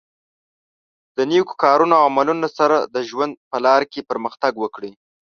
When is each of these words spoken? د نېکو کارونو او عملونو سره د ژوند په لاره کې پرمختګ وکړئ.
د 1.15 1.17
نېکو 1.29 1.53
کارونو 1.63 1.93
او 1.99 2.05
عملونو 2.09 2.47
سره 2.57 2.77
د 2.95 2.97
ژوند 3.09 3.33
په 3.49 3.57
لاره 3.65 3.85
کې 3.91 4.07
پرمختګ 4.09 4.53
وکړئ. 4.59 4.91